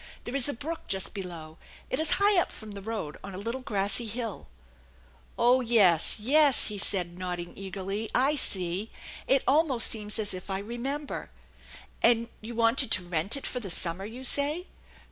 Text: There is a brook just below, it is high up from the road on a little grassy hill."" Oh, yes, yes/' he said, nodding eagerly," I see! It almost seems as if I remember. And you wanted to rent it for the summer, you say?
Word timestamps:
There 0.23 0.35
is 0.35 0.49
a 0.49 0.53
brook 0.53 0.87
just 0.87 1.13
below, 1.13 1.59
it 1.91 1.99
is 1.99 2.13
high 2.13 2.39
up 2.41 2.51
from 2.51 2.71
the 2.71 2.81
road 2.81 3.17
on 3.23 3.35
a 3.35 3.37
little 3.37 3.61
grassy 3.61 4.07
hill."" 4.07 4.47
Oh, 5.37 5.61
yes, 5.61 6.15
yes/' 6.19 6.69
he 6.69 6.79
said, 6.79 7.19
nodding 7.19 7.53
eagerly," 7.55 8.09
I 8.15 8.33
see! 8.35 8.89
It 9.27 9.43
almost 9.47 9.85
seems 9.85 10.17
as 10.17 10.33
if 10.33 10.49
I 10.49 10.57
remember. 10.57 11.29
And 12.01 12.29
you 12.41 12.55
wanted 12.55 12.89
to 12.93 13.03
rent 13.03 13.37
it 13.37 13.45
for 13.45 13.59
the 13.59 13.69
summer, 13.69 14.03
you 14.03 14.23
say? 14.23 14.65